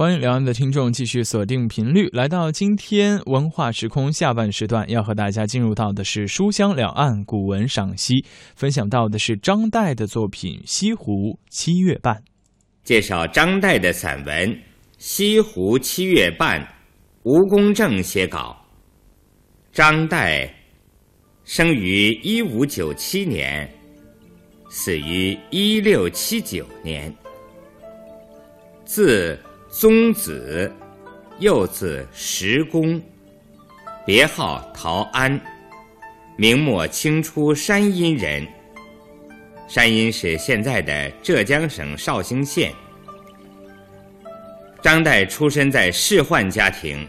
[0.00, 8.24] 欢迎两岸的听众继续锁定频率，来到今天文化时空下半时段，要和大家进入到的是书香两岸古文赏析，
[8.56, 12.14] 分享到的是张岱的作品《西湖七月半》，
[12.82, 14.48] 介绍张岱的散文
[14.96, 16.58] 《西湖七月半》，
[17.24, 18.56] 吴公正写稿。
[19.70, 20.48] 张岱
[21.44, 23.70] 生于一五九七年，
[24.70, 27.14] 死于一六七九年，
[28.86, 29.38] 字。
[29.70, 30.70] 宗子，
[31.38, 33.00] 又字石公，
[34.04, 35.40] 别号陶安，
[36.36, 38.44] 明末清初山阴人。
[39.68, 42.72] 山阴是现在的浙江省绍兴县。
[44.82, 47.06] 张岱出身在仕宦家庭，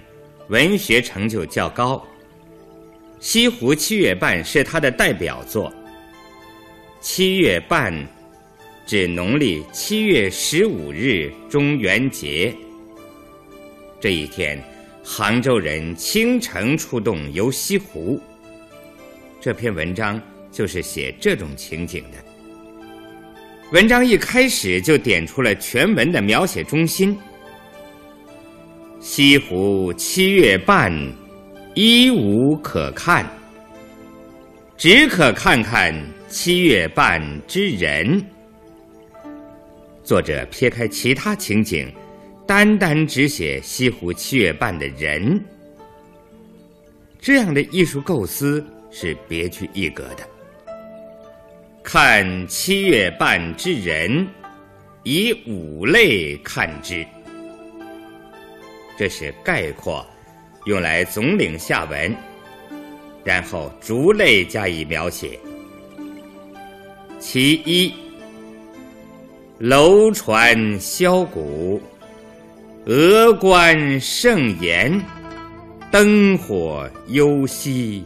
[0.50, 1.96] 文学成就较高。
[3.20, 5.74] 《西湖七月半》是他的代表作。
[7.00, 7.92] 七月半。
[8.92, 12.54] 指农历七月十五日中元节。
[14.02, 14.62] 这一天，
[15.02, 18.20] 杭州人倾城出动游西湖。
[19.40, 22.18] 这篇文章就是写这种情景的。
[23.72, 27.18] 文章一开始就点出了全文的描写中心：
[29.00, 30.94] 西湖七月半，
[31.76, 33.26] 一无可看，
[34.76, 35.96] 只可看看
[36.28, 38.22] 七月半之人。
[40.12, 41.90] 作者撇开其他情景，
[42.46, 45.42] 单单只写西湖七月半的人，
[47.22, 50.28] 这样的艺术构思是别具一格的。
[51.82, 54.28] 看七月半之人，
[55.04, 57.08] 以五类看之，
[58.98, 60.06] 这是概括，
[60.66, 62.14] 用来总领下文，
[63.24, 65.40] 然后逐类加以描写。
[67.18, 67.94] 其一。
[69.62, 71.80] 楼船箫鼓，
[72.84, 75.00] 峨冠盛筵，
[75.92, 78.04] 灯火幽兮，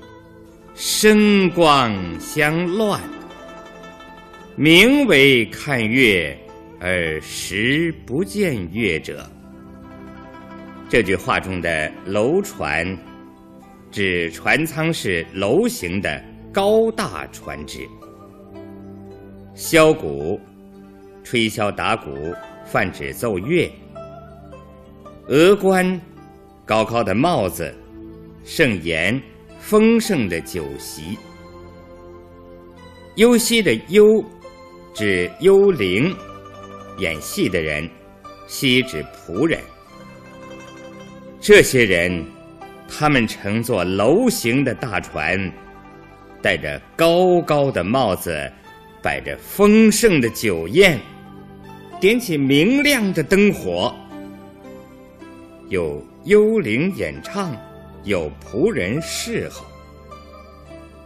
[0.74, 3.00] 声光相乱。
[4.58, 6.38] 名为看月，
[6.82, 9.26] 而实不见月者。
[10.90, 12.86] 这句话中的楼船，
[13.92, 16.22] 指船舱是楼形的
[16.52, 17.80] 高大船只。
[19.56, 20.38] 箫鼓。
[21.26, 22.34] 吹箫打鼓，
[22.66, 23.70] 泛指奏乐。
[25.28, 26.00] 峨冠，
[26.66, 27.74] 高高的帽子；
[28.46, 29.20] 盛筵，
[29.60, 31.18] 丰盛的酒席。
[33.16, 34.24] 幽兮的幽，
[34.94, 36.16] 指幽灵，
[37.00, 37.90] 演戏的人；
[38.46, 39.60] 兮指仆人。
[41.42, 42.24] 这些人，
[42.88, 45.52] 他们乘坐楼形的大船，
[46.40, 48.52] 戴着高高的帽子，
[49.02, 51.00] 摆着丰盛的酒宴。
[52.00, 53.96] 点起明亮的灯火，
[55.70, 57.56] 有幽灵演唱，
[58.04, 59.66] 有仆人侍候，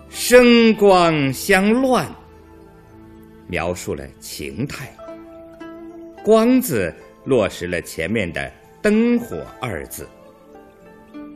[0.09, 2.05] 声光相乱，
[3.47, 4.91] 描述了情态。
[6.23, 8.51] 光字落实了前面的
[8.81, 10.07] 灯火二字，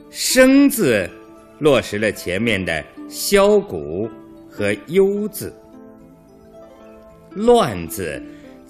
[0.09, 1.07] 声字
[1.59, 4.09] 落实了前面的箫鼓
[4.49, 5.55] 和幽字，
[7.35, 8.21] 乱字。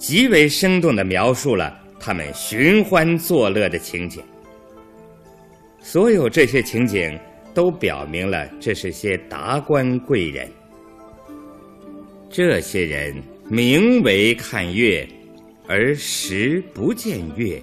[0.06, 4.22] 极为生动地描述了他们寻欢作乐的情景。
[5.80, 7.18] 所有这些情景
[7.54, 10.46] 都表明了这是些达官贵人。
[12.28, 13.16] 这些人
[13.48, 15.08] 名为看月，
[15.66, 17.58] 而实不见月。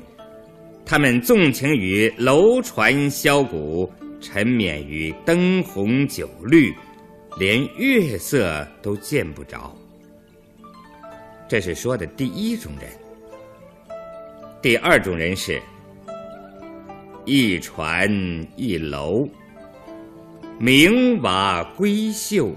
[0.83, 3.87] 他们纵情于楼船箫鼓，
[4.19, 6.73] 沉湎于灯红酒绿，
[7.37, 9.77] 连月色都见不着。
[11.51, 12.89] 这是说的第一种人，
[14.61, 15.61] 第二种人是：
[17.25, 18.09] 一船
[18.55, 19.27] 一楼，
[20.57, 22.55] 明瓦闺秀，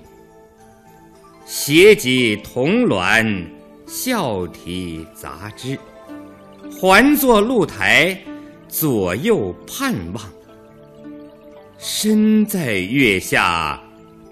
[1.44, 3.44] 携几铜銮，
[3.84, 5.76] 笑啼杂枝，
[6.80, 8.16] 环坐露台，
[8.68, 10.24] 左右盼望，
[11.78, 13.82] 身在月下，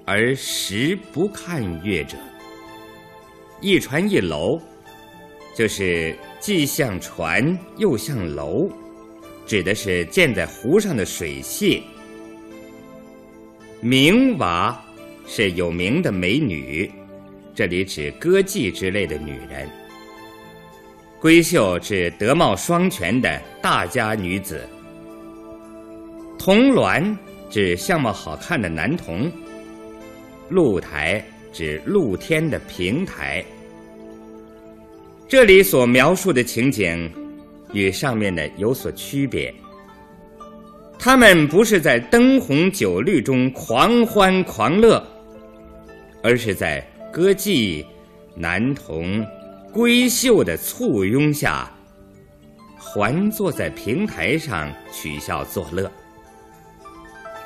[0.07, 2.17] 而实不看月者。
[3.63, 4.61] 一船一楼，
[5.55, 8.69] 就是既像船又像楼，
[9.47, 11.81] 指的是建在湖上的水榭。
[13.81, 14.77] 名娃
[15.29, 16.91] 是有名的美女，
[17.55, 19.71] 这里指歌妓之类的女人。
[21.21, 24.69] 闺秀指德貌双全的大家女子。
[26.37, 27.17] 铜銮
[27.49, 29.31] 指相貌好看的男童。
[30.49, 31.25] 露台。
[31.53, 33.45] 指露天的平台。
[35.29, 37.11] 这里所描述的情景，
[37.73, 39.55] 与上面的有所区别。
[40.99, 45.05] 他们不是在灯红酒绿中狂欢狂乐，
[46.23, 46.81] 而是在
[47.13, 47.85] 歌妓、
[48.37, 49.27] 男童、
[49.73, 51.69] 闺秀的簇拥下，
[52.79, 55.91] 环坐在平台上取笑作乐。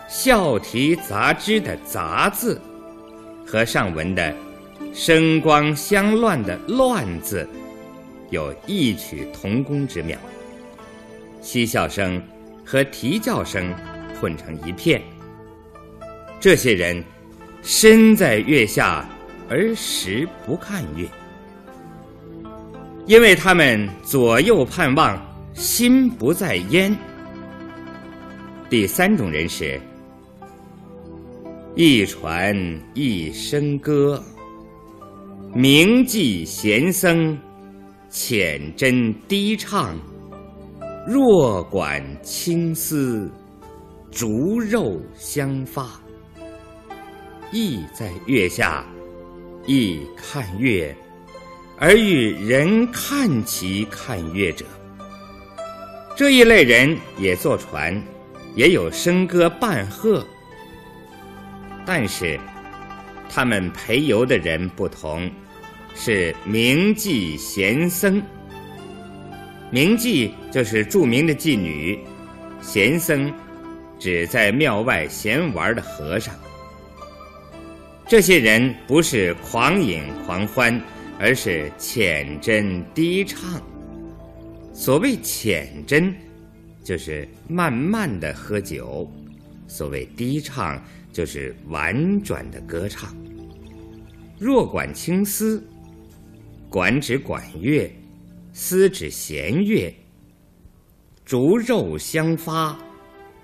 [0.09, 2.61] 笑题杂枝的“杂”字，
[3.47, 4.35] 和上文的
[4.93, 7.49] 声光相乱的“乱”字，
[8.31, 10.19] 有异曲同工之妙。
[11.41, 12.21] 嬉笑声。
[12.69, 13.73] 和啼叫声
[14.21, 15.01] 混成一片。
[16.41, 17.01] 这些人
[17.63, 19.09] 身在月下，
[19.49, 21.07] 而时不看月，
[23.07, 25.17] 因为他们左右盼望，
[25.55, 26.93] 心不在焉。
[28.69, 29.81] 第三种人是：
[31.79, 32.57] 一传
[32.95, 34.25] 一声歌，
[35.55, 37.37] 铭记闲僧，
[38.09, 39.95] 浅斟低唱。
[41.07, 43.31] 若管青丝，
[44.11, 46.01] 竹肉相发。
[47.53, 48.83] 意在月下，
[49.67, 50.97] 亦看月，
[51.77, 54.65] 而与人看其看月者。
[56.17, 58.03] 这一类人也坐船，
[58.55, 60.27] 也有笙歌伴鹤，
[61.87, 62.39] 但是
[63.31, 65.31] 他们陪游的人不同，
[65.95, 68.21] 是名妓闲僧。
[69.71, 71.99] 名妓就是著名的妓女，
[72.61, 73.33] 闲僧
[73.99, 76.35] 指在庙外闲玩的和尚。
[78.07, 80.81] 这些人不是狂饮狂欢，
[81.19, 83.61] 而是浅斟低唱。
[84.73, 86.13] 所谓浅斟，
[86.85, 89.11] 就是慢慢的喝酒；
[89.67, 90.81] 所谓低唱，
[91.17, 93.17] 就是婉转的歌唱。
[94.39, 95.67] 若管青丝，
[96.69, 97.91] 管指管乐。
[98.53, 99.95] 丝指弦乐，
[101.25, 102.79] 竹肉相发，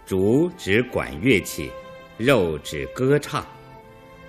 [0.07, 1.71] 竹指管乐器，
[2.17, 3.47] 肉指歌唱，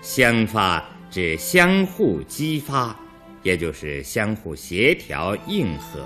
[0.02, 2.98] 相发指相互激发，
[3.44, 6.06] 也就是相互协调应和。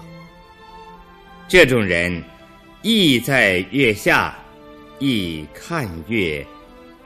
[1.48, 2.24] 这种人，
[2.84, 4.38] 意在月下，
[5.00, 6.46] 亦看月，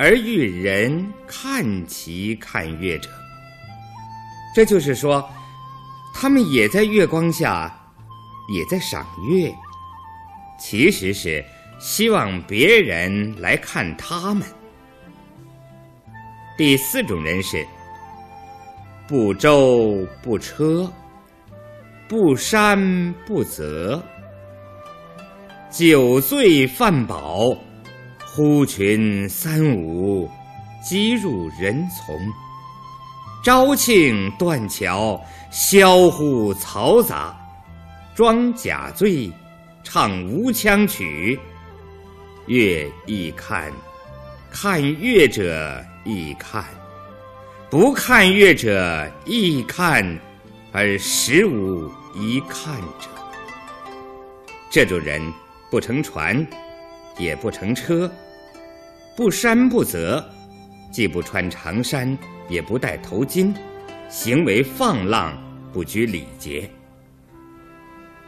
[0.02, 3.08] 而遇人看其看月者。
[4.56, 5.24] 这就是说。
[6.14, 7.74] 他们也在月光下，
[8.54, 9.50] 也在赏月，
[10.60, 11.44] 其实是
[11.80, 14.46] 希望别人来看他们。
[16.58, 17.66] 第四种人是
[19.08, 20.92] 不舟不车，
[22.10, 24.04] 不山不泽，
[25.72, 27.58] 酒醉饭饱，
[28.34, 30.30] 呼群三五，
[30.82, 32.18] 击入人丛。
[33.44, 37.36] 招庆断桥，销户嘈杂，
[38.16, 39.30] 装假醉，
[39.84, 41.38] 唱无腔曲。
[42.46, 43.70] 乐亦看，
[44.50, 46.64] 看乐者亦看，
[47.70, 50.18] 不看乐者亦看，
[50.72, 53.10] 而实无一看者。
[54.70, 55.22] 这种人
[55.70, 56.48] 不乘船，
[57.18, 58.12] 也不乘车，
[59.16, 60.24] 不山不泽，
[60.92, 62.18] 既不穿长衫。
[62.50, 63.56] 也不戴头巾，
[64.10, 65.42] 行为放浪，
[65.72, 66.70] 不拘礼节。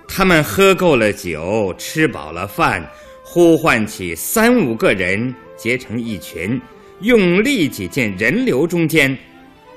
[0.07, 2.89] 他们喝够了酒，吃饱了饭，
[3.21, 6.57] 呼唤起三五个人结成一群，
[7.01, 9.17] 用力挤进人流中间，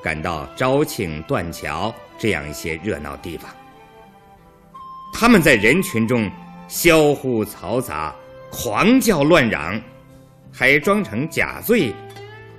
[0.00, 3.50] 赶到招庆断桥这样一些热闹地方。
[5.12, 6.30] 他们在人群中
[6.68, 8.14] 销呼嘈杂，
[8.50, 9.80] 狂叫乱嚷，
[10.52, 11.92] 还装成假醉。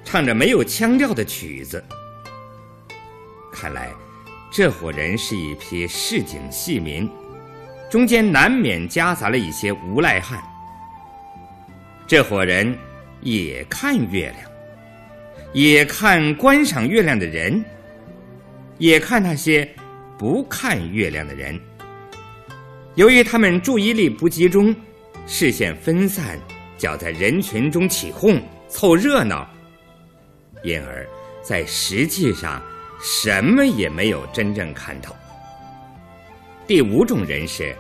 [0.04, 1.84] 唱着没有腔调的曲子，
[3.52, 3.90] 看来
[4.50, 7.10] 这伙人是一批市井戏民，
[7.90, 10.42] 中间难免夹杂了一些无赖汉。
[12.08, 12.74] 这伙人
[13.20, 14.50] 也看月亮，
[15.52, 17.62] 也看观赏月亮的人，
[18.78, 19.70] 也看那些
[20.18, 21.60] 不看月亮的人。
[22.96, 24.74] 由于他们注意力不集中，
[25.28, 26.40] 视线分散，
[26.78, 29.48] 搅在人群中起哄凑热闹。
[30.64, 31.06] 因而，
[31.44, 32.62] 在实际上，
[33.02, 35.16] 什么也没有真正看到。
[36.66, 37.76] 第五种人是：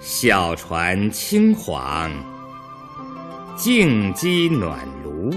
[0.00, 2.12] 小船轻晃，
[3.56, 5.32] 静鸡暖炉，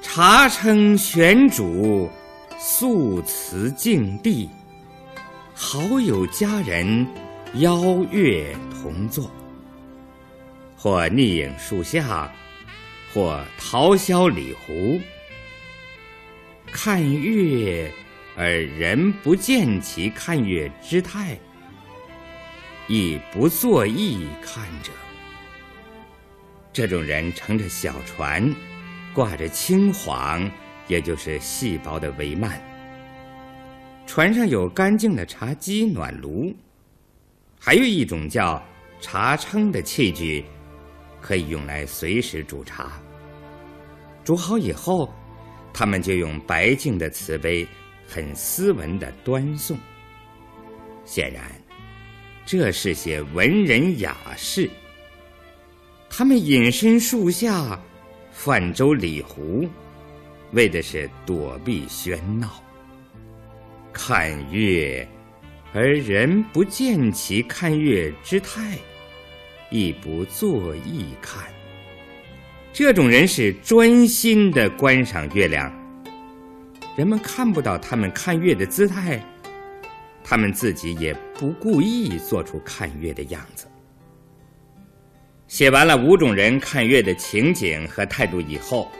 [0.00, 2.08] 茶称玄煮，
[2.58, 4.48] 素瓷净地，
[5.54, 7.06] 好友佳人
[7.54, 9.30] 邀月同坐，
[10.76, 12.32] 或逆影树下。
[13.14, 14.98] 或桃销李湖，
[16.72, 17.92] 看月
[18.38, 21.38] 而人不见其看月之态，
[22.88, 24.90] 亦不作意看者。
[26.72, 28.50] 这种人乘着小船，
[29.12, 30.50] 挂着青黄，
[30.88, 32.50] 也就是细薄的帷幔。
[34.06, 36.56] 船上有干净的茶几、暖炉，
[37.64, 38.60] 还有一种叫
[39.00, 40.44] 茶称的器具，
[41.20, 43.00] 可以用来随时煮茶。
[44.24, 45.14] 煮好以后，
[45.72, 47.64] 他们就用白净的瓷杯，
[48.04, 49.78] 很斯文的端送。
[51.04, 51.44] 显然，
[52.44, 54.68] 这是些文人雅士。
[56.10, 57.80] 他们隐身树下，
[58.32, 59.68] 泛舟里湖，
[60.50, 62.60] 为的是躲避喧闹。
[63.92, 65.08] 看月，
[65.74, 68.76] 而人不见其看月之态，
[69.70, 71.44] 亦不作意看。
[72.74, 75.72] 这种人是专心的观赏月亮，
[76.94, 79.18] 人们看不到他们看月的姿态，
[80.22, 83.66] 他们自己也不故意做出看月的样子。
[85.48, 88.90] 写完了五种人看月的情景和态度以后，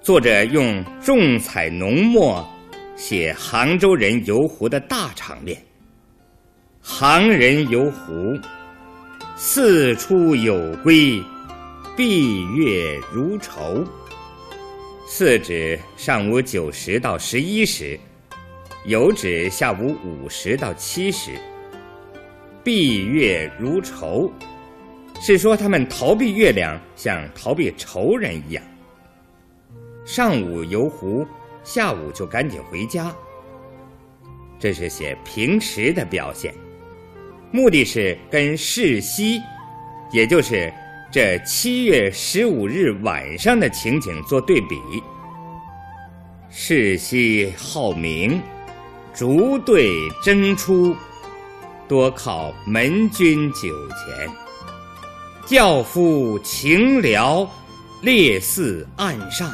[0.00, 2.44] 作者用重彩浓墨
[2.98, 5.56] 写杭州人游湖的大场面。
[6.82, 8.36] 杭人游湖，
[9.36, 11.22] 四出有归。
[11.96, 13.84] 闭月如愁，
[15.06, 17.98] 四指上午九时到十一时，
[18.84, 21.30] 有指下午五时到七时。
[22.64, 24.30] 闭月如愁，
[25.20, 28.62] 是说他们逃避月亮，像逃避仇人一样。
[30.04, 31.26] 上午游湖，
[31.68, 33.14] 下午就赶紧回家。
[34.58, 36.54] 这是写平时的表现，
[37.52, 39.38] 目的是跟世袭，
[40.10, 40.72] 也就是。
[41.10, 44.78] 这七月十五日晚上的情景做对比。
[46.50, 48.42] 世袭好名，
[49.14, 49.90] 逐队
[50.22, 50.94] 争出，
[51.88, 54.28] 多靠门军酒钱。
[55.46, 57.50] 教夫情聊，
[58.02, 59.50] 列寺岸上。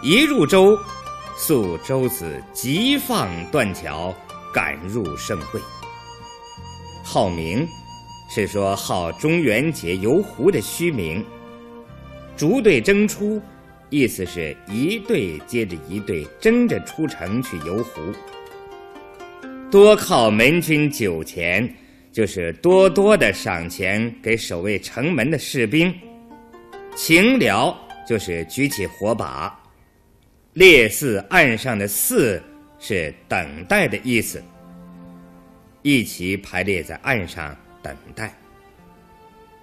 [0.00, 0.78] 一入舟，
[1.36, 4.14] 宿舟子急放断桥，
[4.54, 5.60] 赶入盛会。
[7.02, 7.66] 好名。
[8.30, 11.24] 是说号中元节游湖的虚名，
[12.36, 13.40] 逐队争出，
[13.88, 18.02] 意思是一队接着一队争着出城去游湖。
[19.70, 21.74] 多靠门军酒钱，
[22.12, 25.92] 就是多多的赏钱给守卫城门的士兵。
[26.94, 27.74] 擎辽
[28.06, 29.57] 就是举起火把，
[30.58, 32.42] 列寺岸上的寺
[32.80, 34.42] 是等待的意思，
[35.82, 37.56] 一齐排列在岸上。
[37.80, 38.36] 等待。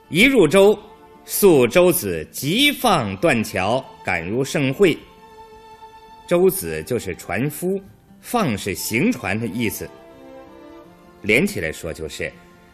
[0.07, 0.79] 一入舟，
[1.25, 4.97] 宿舟子急放断桥，赶入盛会。
[6.25, 7.79] 舟子就是船夫，
[8.21, 9.87] 放是行船的意思。
[11.23, 12.31] 连起来说就是，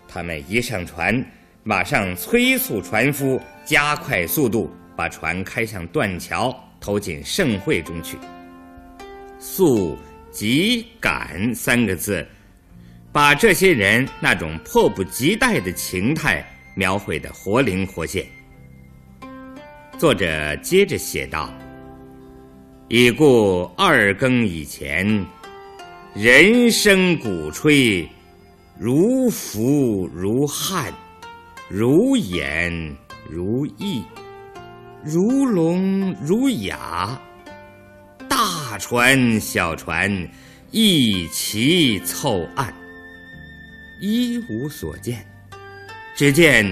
[0.07, 1.25] 他们一上船，
[1.63, 8.17] 马上催促船夫加快速度，把船开向断桥，投进盛会中去。
[9.39, 9.97] 速、
[10.31, 12.27] 急、赶三个字。
[13.13, 16.41] 把这些人那种迫不及待的情态
[16.75, 18.25] 描绘得活灵活现。
[19.97, 21.53] 作者接着写道
[22.87, 25.05] ：“已故二更以前，
[26.13, 28.07] 人声鼓吹，
[28.79, 30.93] 如浮如汉，
[31.67, 32.71] 如演
[33.29, 34.01] 如意，
[35.03, 37.19] 如聋如哑，
[38.29, 40.11] 大船小船
[40.69, 42.71] 一齐凑岸。”
[43.99, 45.25] 一无所见，
[46.15, 46.65] 只见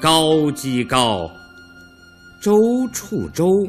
[0.00, 1.30] 高击高，
[2.40, 2.52] 舟
[2.92, 3.68] 触舟，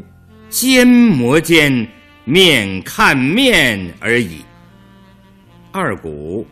[0.50, 1.88] 肩磨肩，
[2.24, 4.44] 面看面而已。
[5.72, 6.46] 二鼓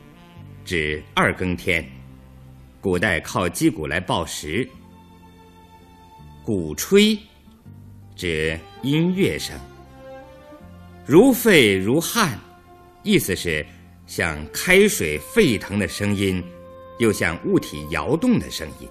[0.65, 1.83] 指二更天，
[2.79, 4.67] 古代靠击鼓来报时。
[6.43, 7.15] 鼓吹
[8.21, 9.57] 指音乐声，
[11.07, 12.39] 如沸如汗，
[13.01, 13.65] 意思是。
[14.05, 16.43] 像开水沸腾的声音，
[16.99, 18.87] 又像物体摇动的声音。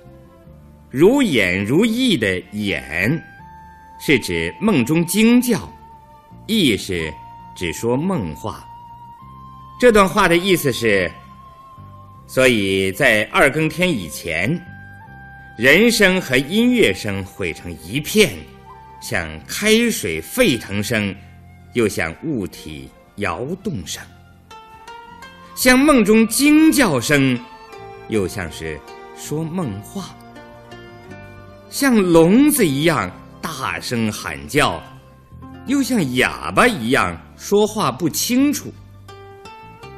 [0.90, 3.22] 如演如呓的演，
[4.00, 5.58] 是指梦中惊叫；
[6.48, 7.12] 呓是
[7.54, 8.66] 指说梦话。
[9.78, 11.08] 这段话的意思是：
[12.26, 14.60] 所以在二更天以前，
[15.56, 18.32] 人声和音乐声汇成一片，
[19.00, 21.14] 像开水沸腾声，
[21.72, 24.02] 又像物体摇动声。
[25.56, 27.38] 像梦中惊叫声，
[28.08, 28.78] 又像是
[29.16, 30.14] 说梦话；
[31.68, 33.10] 像聋子一样
[33.42, 34.82] 大声喊叫，
[35.66, 38.72] 又像哑巴一样说话不清楚。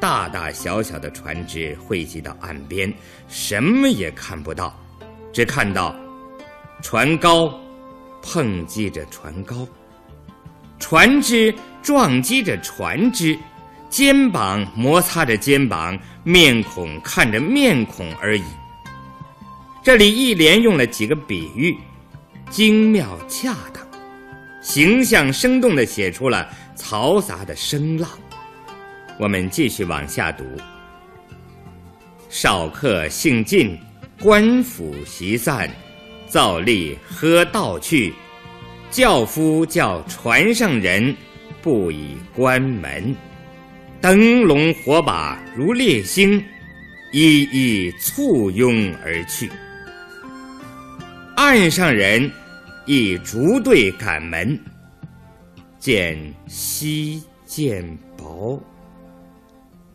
[0.00, 2.92] 大大小小的船只汇集到岸边，
[3.28, 4.76] 什么也看不到，
[5.32, 5.94] 只看到
[6.82, 7.52] 船高
[8.22, 9.66] 碰击着船高，
[10.78, 13.36] 船只撞击着船只，
[13.90, 18.44] 肩膀摩擦着肩膀，面孔看着面孔而已。
[19.82, 21.76] 这里一连用了几个比喻，
[22.48, 23.84] 精妙恰当，
[24.62, 28.08] 形象生动地写出了嘈杂的声浪。
[29.18, 30.44] 我们继续往下读。
[32.28, 33.76] 少客兴尽，
[34.20, 35.68] 官府席散，
[36.32, 38.14] 造吏喝道去。
[38.90, 41.14] 轿夫叫船上人，
[41.60, 43.14] 不以关门。
[44.00, 46.42] 灯笼火把如烈星，
[47.12, 49.50] 一一簇拥而去。
[51.36, 52.32] 岸上人
[52.86, 54.58] 亦逐队赶门，
[55.78, 57.86] 见稀见
[58.16, 58.58] 薄。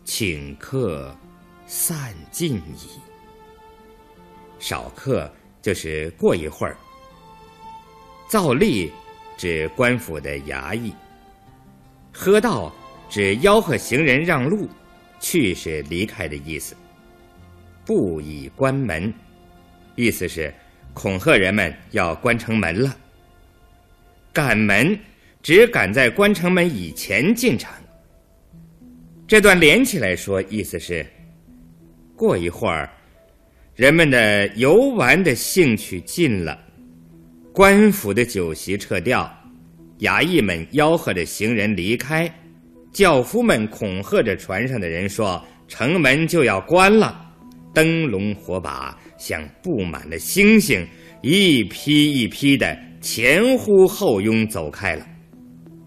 [0.03, 1.17] 请客
[1.65, 2.89] 散尽矣。
[4.59, 6.77] 少客就是过一会儿。
[8.29, 8.89] 造吏
[9.37, 10.93] 指官府的衙役。
[12.11, 12.73] 喝道
[13.09, 14.67] 指吆喝行人让路，
[15.19, 16.75] 去是离开的意思。
[17.85, 19.13] 不以关门，
[19.95, 20.53] 意思是
[20.93, 22.97] 恐吓人们要关城门了。
[24.33, 24.99] 赶门
[25.41, 27.71] 只赶在关城门以前进城。
[29.27, 31.05] 这段连起来说，意思是：
[32.15, 32.89] 过一会儿，
[33.77, 36.57] 人们的游玩的兴趣尽了，
[37.53, 39.31] 官府的酒席撤掉，
[39.99, 42.27] 衙役们吆喝着行人离开，
[42.91, 47.23] 轿夫们恐吓着船上的人说：“城门就要关了。”
[47.71, 50.83] 灯笼火把像布满了星星，
[51.21, 55.07] 一批一批的前呼后拥走开了，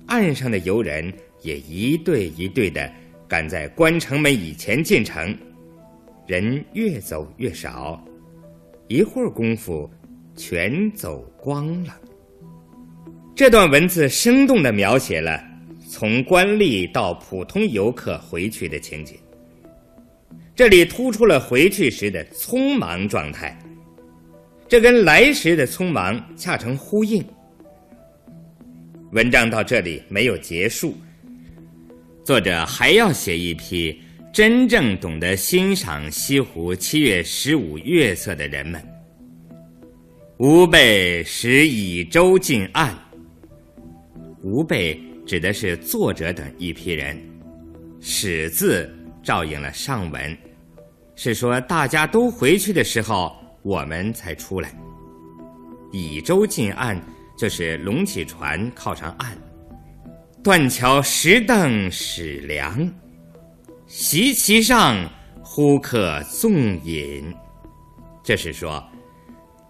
[0.07, 2.89] 岸上的游人也一对一对的。
[3.27, 5.37] 赶在关城门以前进城，
[6.31, 8.01] 人越走越少，
[8.87, 9.91] 一会儿功夫，
[10.37, 12.01] 全走光了。
[13.35, 15.43] 这段文字生动地描写了
[15.89, 19.19] 从官吏到普通游客回去的情景。
[20.55, 23.59] 这里突出了回去时的匆忙状态，
[24.69, 27.25] 这跟来时的匆忙恰成呼应。
[29.11, 30.95] 文章到这里没有结束。
[32.23, 34.01] 作者还要写一批
[34.33, 38.81] 真正懂得欣赏西湖七月十五月色的人们。
[40.39, 42.97] 吾辈使以舟近岸。
[44.45, 47.21] 吾辈指的是作者等一批人，
[48.01, 48.89] 使字
[49.21, 50.39] 照应了上文，
[51.17, 54.73] 是说大家都回去的时候，我们才出来。
[55.91, 56.97] 以舟近岸，
[57.37, 59.37] 就是拢起船靠上岸。
[60.41, 62.91] 断桥石凳始凉，
[63.93, 64.97] 席其上，
[65.43, 67.35] 呼客纵饮。
[68.23, 68.81] 这是说，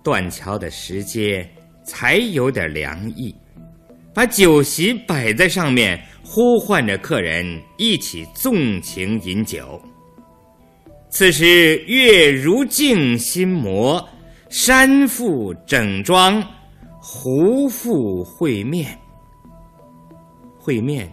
[0.05, 1.49] 断桥的石阶
[1.87, 3.35] 才有点凉意，
[4.13, 9.81] 把酒席摆在上面，呼唤着客人一起纵情饮酒。
[11.09, 14.07] 此时月如镜心魔，
[14.51, 16.47] 山复整装，
[17.01, 18.99] 湖复会面。
[20.59, 21.11] 会面，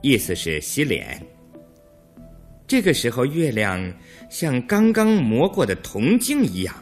[0.00, 1.22] 意思是洗脸。
[2.72, 3.78] 这个时候，月亮
[4.30, 6.74] 像刚刚磨过的铜镜一样，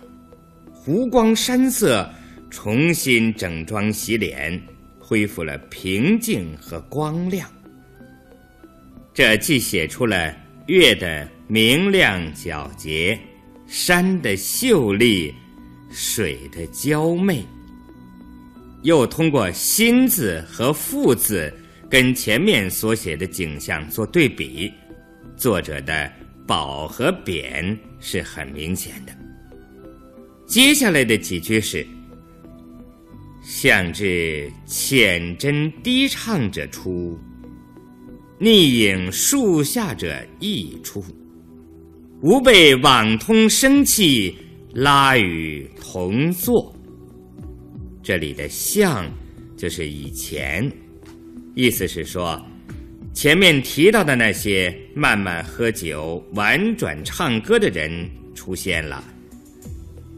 [0.72, 2.09] 湖光山色，
[2.48, 4.57] 重新整装洗脸，
[5.00, 7.50] 恢复了平静和光亮。
[9.12, 10.33] 这既写出了
[10.68, 13.18] 月的明亮皎洁，
[13.66, 15.35] 山的秀丽，
[15.90, 17.44] 水的娇媚，
[18.83, 21.53] 又通过“心”字和“复”字。
[21.90, 24.72] 跟前面所写的景象做对比，
[25.40, 26.12] 作者的
[26.46, 29.12] 褒和贬是很明显的。
[30.46, 31.87] 接下来的几句是
[33.42, 37.18] ：“向至浅斟低唱者出，
[38.38, 41.03] 逆影树下者亦出。
[42.20, 44.37] 吾辈网通生气，
[44.74, 46.70] 拉与同坐。”
[48.05, 49.11] 这里的“向”
[49.57, 50.70] 就是以前。
[51.55, 52.38] 意思是说，
[53.12, 59.05] 前面提到的那些慢慢喝酒、婉转唱歌的人出现了，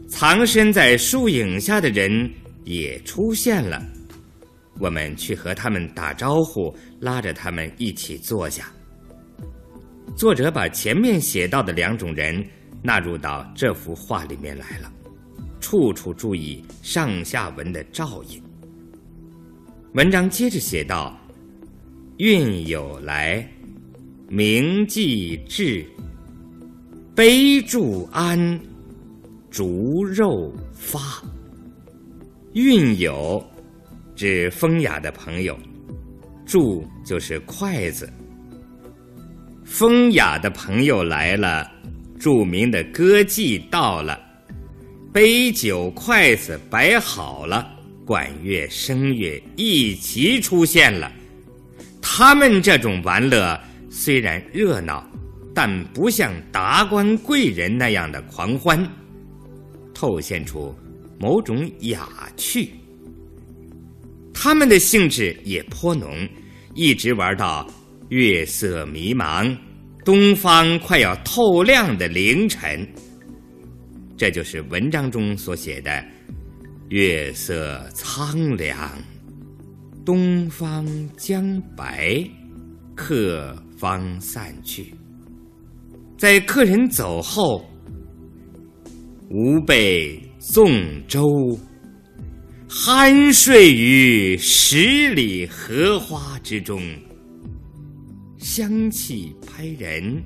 [0.07, 2.31] 藏身在树影下的人
[2.63, 3.83] 也出现了。
[4.79, 8.71] 我们去和他们打招呼，拉着他们一起坐下。
[10.15, 12.45] 作者把前面写到的两种人
[12.81, 14.89] 纳入到这幅画里面来了，
[15.59, 18.41] 处处注意上下文的照应。
[19.93, 21.19] 文章接着写道。
[22.23, 23.45] 运有来，
[24.29, 25.85] 名既至，
[27.13, 28.57] 杯注安，
[29.51, 31.21] 竹肉发。
[32.53, 33.45] 韵有，
[34.15, 35.53] 指风雅的朋友；
[36.45, 38.09] 注就是筷子。
[39.65, 41.69] 风雅的朋友来了，
[42.17, 44.17] 著名的歌妓到了，
[45.11, 47.69] 杯酒筷子摆好了，
[48.05, 51.11] 管乐声乐一齐出现了。
[52.05, 53.57] 他们这种玩乐
[53.89, 55.09] 虽然热闹，
[55.55, 58.85] 但不像达官贵人那样的狂欢，
[59.93, 60.75] 透现出。
[61.19, 62.71] 某种雅趣，
[64.33, 66.27] 他们的兴致也颇浓，
[66.73, 67.65] 一直玩到
[68.09, 69.55] 月色迷茫、
[70.03, 72.85] 东方快要透亮的凌晨。
[74.17, 76.03] 这就是文章中所写的
[76.89, 78.91] “月色苍凉，
[80.05, 80.85] 东方
[81.17, 82.23] 将白，
[82.95, 84.93] 客方散去”。
[86.17, 87.65] 在客人走后，
[89.29, 90.19] 吾辈。
[90.45, 90.69] 纵
[91.07, 91.57] 舟，
[92.67, 96.81] 酣睡于十里荷花之中，
[98.37, 100.21] 香气拍人，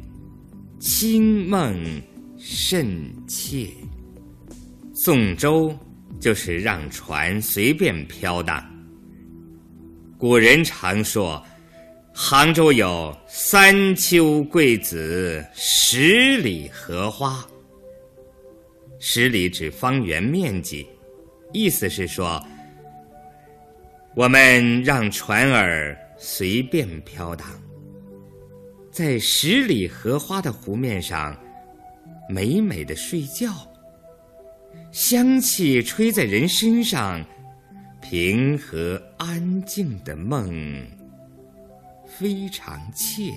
[0.79, 2.01] 清梦
[2.35, 3.67] 甚切。
[4.91, 5.71] 纵舟
[6.19, 8.59] 就是让船随便飘荡。
[10.19, 11.45] 古人常说，
[12.11, 17.47] 杭州有三秋桂子，十里荷花。
[18.97, 20.87] 十里指方圆面积，
[21.53, 22.43] 意思是说，
[24.15, 27.47] 我们让船儿随便飘荡，
[28.91, 31.39] 在十里荷花的湖面上
[32.27, 33.53] 美美的睡觉，
[34.91, 37.23] 香气吹在人身上，
[38.09, 40.49] 平和安静的梦，
[42.07, 43.35] 非常惬意。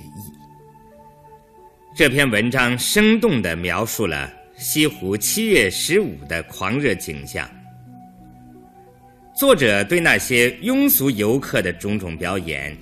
[1.96, 4.32] 这篇文章生动地描述了。
[4.56, 7.50] 西湖七月十五的狂热景象，
[9.34, 12.76] 作者对那些庸俗游客的种种表演，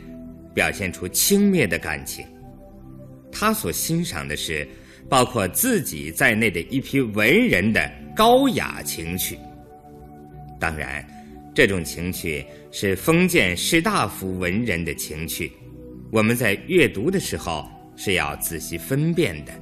[0.53, 2.27] 表现出轻蔑的感情。
[3.33, 4.69] 他所欣赏的是
[5.09, 9.39] 包括自己在内的一批文人的高雅情趣。
[10.59, 11.03] 当然，
[11.59, 15.51] 这种情趣是封建士大夫文人的情趣，
[16.13, 19.53] 我们在阅读的时候是要仔细分辨的。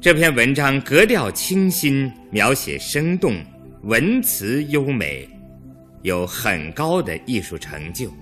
[0.00, 3.36] 这篇文章格调清新，描写生动，
[3.84, 5.24] 文辞优美，
[6.02, 8.12] 有很高的艺术成就。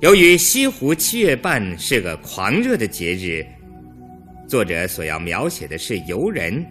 [0.00, 3.44] 由于西湖七月半是个狂热的节日，
[4.48, 6.64] 作者所要描写的是游人，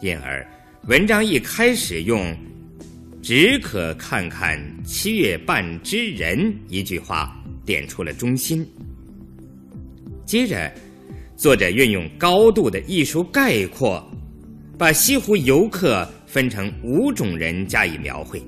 [0.00, 0.48] 因而
[0.84, 2.34] 文章一开始用
[3.26, 8.64] “只可看看七月半之人”一句话点出了中心，
[10.24, 10.72] 接着。
[11.36, 14.08] 作者运用高度的艺术概括，
[14.78, 18.40] 把西湖游客分成五种人加以描绘。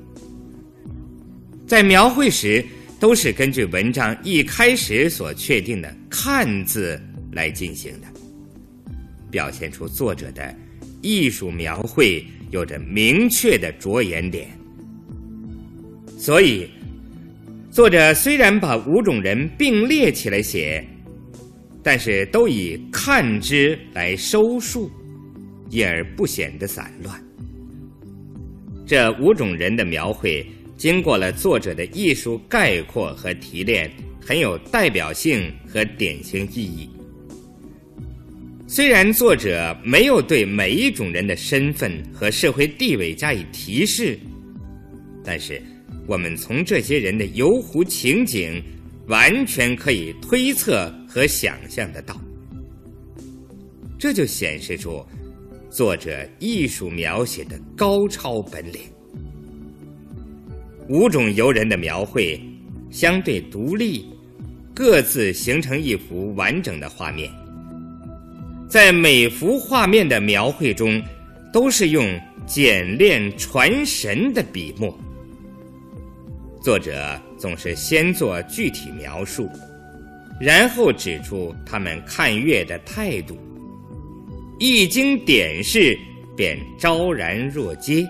[1.67, 2.65] 在描绘时，
[3.01, 6.99] 都是根据文章一开始所确定的“看”字
[7.33, 8.07] 来进行的，
[9.29, 10.55] 表现出作者的
[11.03, 14.49] 艺术描绘有着明确的着眼点。
[16.19, 16.69] 所以，
[17.71, 20.85] 作者虽然把五种人并列起来写。
[21.81, 24.91] 但是都以看之来收束，
[25.71, 27.19] 因而不显得散乱。
[28.85, 30.45] 这五种人的描绘，
[30.77, 36.91] 经过了作者的艺术概括和提炼，很有代表性和典型意义。
[38.67, 44.19] 虽然作者没有对每一种人的身份和社会地位加以提示，
[45.25, 45.63] 但是
[46.09, 48.61] 我们从这些人的游湖情景，
[49.07, 50.93] 完全可以推测。
[51.11, 52.15] 和想象得到，
[53.99, 55.03] 这就显示出
[55.71, 58.83] 作者艺术描写的高超本领。
[60.87, 62.39] 五种游人的描绘
[62.91, 64.05] 相对独立，
[64.75, 67.33] 各自形成一幅完整的画面。
[68.69, 71.03] 在每幅画面的描绘中，
[71.51, 72.07] 都是用
[72.47, 74.97] 简练传神的笔墨。
[76.69, 79.51] 作者总是先做具体描述。
[80.39, 83.39] 然后指出他们看月的态度，
[84.59, 85.99] 一经点示
[86.37, 88.07] 便昭然若揭，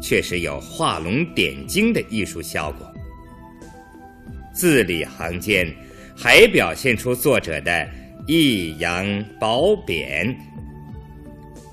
[0.00, 2.90] 确实有画龙点睛的艺术效果。
[4.54, 5.70] 字里行间
[6.16, 7.86] 还表现出作者的
[8.26, 10.34] 抑扬褒贬，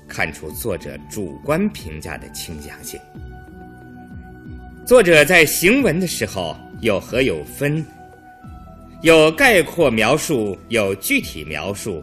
[0.06, 3.00] 看出作者主观评价的倾向性。
[4.84, 7.84] 作者在行文的时候有和有分。
[9.02, 12.02] 有概括描述，有具体描述，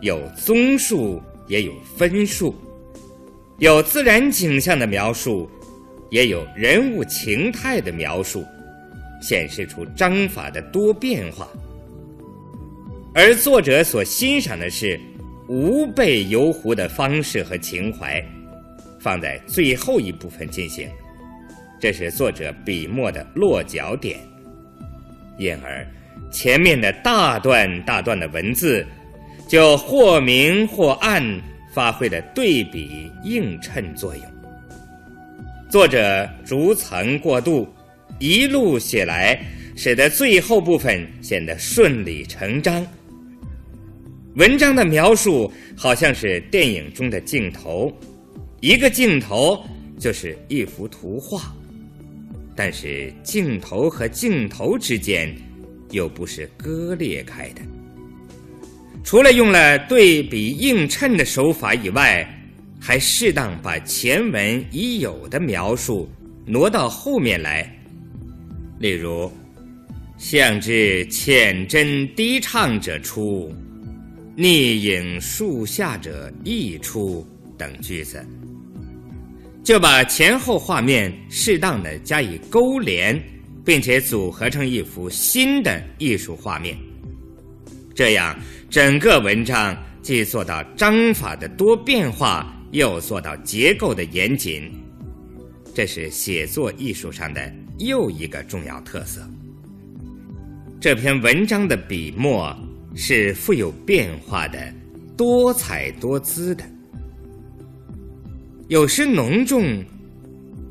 [0.00, 2.54] 有综述，也有分述，
[3.58, 5.48] 有自然景象的描述，
[6.10, 8.44] 也有人物情态的描述，
[9.20, 11.48] 显示出章法的多变化。
[13.14, 14.98] 而作者所欣赏的是
[15.48, 18.24] 无备游湖的方式和情怀，
[19.00, 20.88] 放在最后一部分进行。
[21.82, 24.16] 这是作者笔墨的落脚点，
[25.36, 25.84] 因而
[26.30, 28.86] 前面的大段大段的文字
[29.48, 31.20] 就或明或暗，
[31.74, 34.24] 发挥了对比映衬作用。
[35.68, 37.68] 作者逐层过渡，
[38.20, 39.36] 一路写来，
[39.74, 42.86] 使得最后部分显得顺理成章。
[44.36, 47.92] 文章的描述好像是电影中的镜头，
[48.60, 49.60] 一个镜头
[49.98, 51.52] 就是一幅图画。
[52.54, 55.34] 但是镜头和镜头之间，
[55.90, 57.62] 又不是割裂开的。
[59.04, 62.28] 除了用了对比映衬的手法以外，
[62.80, 66.08] 还适当把前文已有的描述
[66.46, 67.68] 挪到后面来。
[68.78, 69.30] 例如
[70.18, 73.52] ，“向之浅斟低唱者出，
[74.36, 77.26] 逆影树下者亦出”
[77.58, 78.24] 等句子。
[79.62, 83.20] 就把前后画面适当的加以勾连，
[83.64, 86.76] 并且组合成一幅新的艺术画面。
[87.94, 88.36] 这样，
[88.68, 94.68] 整个文章既做到章法的多变化，又做到结构的严谨。
[95.72, 99.22] 这是写作艺术上的又一个重要特色。
[100.80, 102.54] 这篇文章的笔墨
[102.96, 104.74] 是富有变化的，
[105.16, 106.64] 多彩多姿的。
[108.68, 109.84] 有时浓重，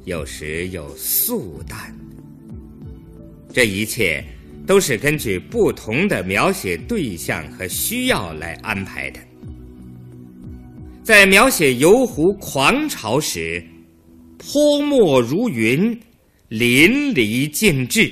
[0.06, 1.94] 有时又素淡。
[3.54, 4.24] 这一切
[4.66, 9.20] 都是根据不同的描写对象和需要来安排的。
[11.04, 13.64] 在描写游湖狂潮时，
[14.38, 16.00] 泼墨如云，
[16.48, 18.12] 淋漓尽致，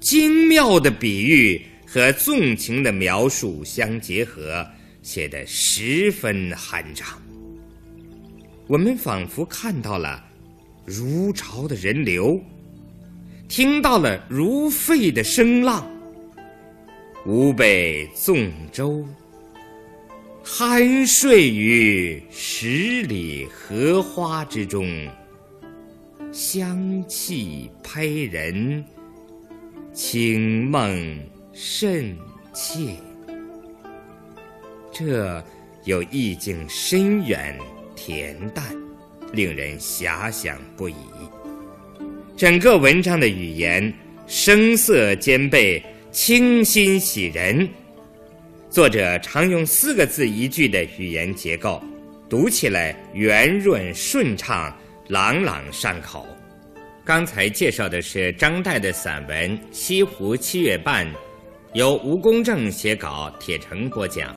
[0.00, 4.66] 精妙的比喻和纵情的描述相结合，
[5.02, 7.21] 写得十分酣畅。
[8.68, 10.24] 我们仿佛看到了
[10.86, 12.40] 如潮的人流，
[13.48, 15.86] 听到了如沸的声浪。
[17.26, 19.04] 吾辈纵舟，
[20.44, 25.08] 酣睡于十里荷花之中，
[26.32, 28.84] 香气拍人，
[29.92, 31.20] 清梦
[31.52, 32.16] 甚
[32.52, 32.96] 切。
[34.92, 35.44] 这
[35.84, 37.58] 有意境深远。
[38.04, 38.64] 恬淡，
[39.32, 40.96] 令人遐想不已。
[42.36, 43.92] 整个文章的语言
[44.26, 47.68] 声色兼备，清新喜人。
[48.68, 51.80] 作者常用四个字一句的语言结构，
[52.28, 56.26] 读起来圆润顺畅，朗朗上口。
[57.04, 61.06] 刚才介绍的是张岱的散文《西湖七月半》，
[61.74, 64.28] 由吴公正写稿，铁成播讲。